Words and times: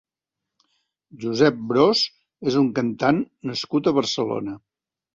Josep 1.25 1.61
Bros 1.73 2.03
és 2.53 2.59
un 2.65 2.73
cantant 2.83 3.23
nascut 3.53 3.95
a 3.97 3.99
Barcelona. 4.03 4.61